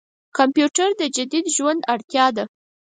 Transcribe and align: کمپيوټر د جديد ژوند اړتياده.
کمپيوټر 0.37 0.89
د 0.99 1.01
جديد 1.15 1.45
ژوند 1.55 1.81
اړتياده. 1.93 2.43